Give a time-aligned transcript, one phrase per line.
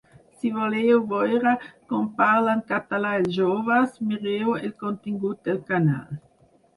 [0.35, 1.49] Si voleu veure
[1.91, 6.17] com parlen català els joves, mireu el contingut del canal.